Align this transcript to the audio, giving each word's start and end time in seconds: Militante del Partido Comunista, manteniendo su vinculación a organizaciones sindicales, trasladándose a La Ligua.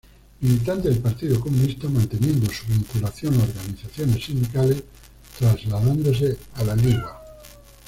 Militante 0.39 0.89
del 0.89 0.97
Partido 0.97 1.39
Comunista, 1.39 1.87
manteniendo 1.87 2.51
su 2.51 2.65
vinculación 2.65 3.35
a 3.39 3.43
organizaciones 3.43 4.25
sindicales, 4.25 4.83
trasladándose 5.37 6.39
a 6.55 6.63
La 6.63 6.75
Ligua. 6.75 7.21